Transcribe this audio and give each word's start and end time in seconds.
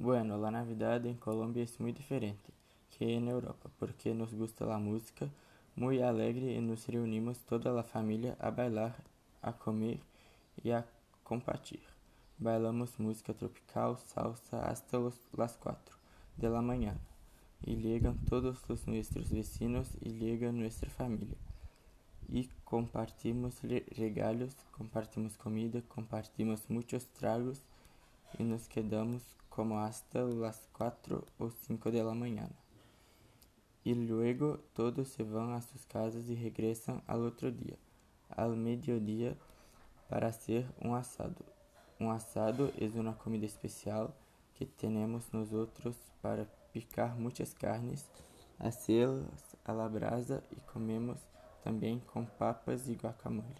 Bueno, 0.00 0.38
la 0.38 0.52
Navidad 0.52 1.04
en 1.06 1.16
Colombia 1.16 1.64
es 1.64 1.80
muy 1.80 1.90
diferente 1.90 2.52
que 2.96 3.16
en 3.16 3.26
Europa, 3.26 3.68
porque 3.80 4.14
nos 4.14 4.32
gusta 4.32 4.64
la 4.64 4.78
música, 4.78 5.26
muy 5.74 6.00
alegre 6.00 6.54
y 6.54 6.60
nos 6.60 6.86
reunimos 6.86 7.40
toda 7.40 7.72
la 7.72 7.82
familia 7.82 8.36
a 8.38 8.50
bailar, 8.50 8.94
a 9.42 9.54
comer 9.54 9.98
y 10.62 10.70
a 10.70 10.86
compartir. 11.24 11.80
Bailamos 12.38 13.00
música 13.00 13.34
tropical, 13.34 13.98
salsa 13.98 14.70
hasta 14.70 14.98
los, 14.98 15.16
las 15.36 15.56
4 15.56 15.96
de 16.36 16.48
la 16.48 16.62
mañana 16.62 17.00
y 17.60 17.74
llegan 17.74 18.24
todos 18.26 18.68
los 18.68 18.86
nuestros 18.86 19.32
vecinos 19.32 19.90
y 20.00 20.10
llega 20.10 20.52
nuestra 20.52 20.88
familia. 20.90 21.38
Y 22.28 22.48
compartimos 22.62 23.62
regalos, 23.96 24.54
compartimos 24.70 25.36
comida, 25.36 25.82
compartimos 25.88 26.70
muchos 26.70 27.04
tragos 27.06 27.64
y 28.38 28.44
nos 28.44 28.68
quedamos 28.68 29.22
como 29.48 29.80
hasta 29.80 30.22
las 30.22 30.68
4 30.72 31.24
o 31.38 31.50
5 31.50 31.90
de 31.90 32.02
la 32.02 32.14
mañana. 32.14 32.54
Y 33.84 33.94
luego 33.94 34.58
todos 34.74 35.08
se 35.08 35.22
van 35.22 35.52
a 35.52 35.62
sus 35.62 35.86
casas 35.86 36.28
y 36.28 36.36
regresan 36.36 37.02
al 37.06 37.24
otro 37.24 37.50
día, 37.50 37.76
al 38.28 38.56
mediodía, 38.56 39.36
para 40.08 40.28
hacer 40.28 40.66
un 40.80 40.94
asado. 40.94 41.44
Un 41.98 42.10
asado 42.12 42.70
es 42.78 42.94
una 42.94 43.16
comida 43.16 43.46
especial 43.46 44.14
que 44.54 44.66
tenemos 44.66 45.32
nosotros 45.32 45.96
para 46.20 46.46
picar 46.72 47.16
muitas 47.16 47.54
carnes, 47.54 48.06
hacerlas 48.58 49.56
a 49.64 49.72
la 49.72 49.88
brasa 49.88 50.42
e 50.52 50.60
comemos 50.72 51.18
também 51.62 52.00
com 52.00 52.24
papas 52.24 52.88
e 52.88 52.94
guacamole. 52.94 53.56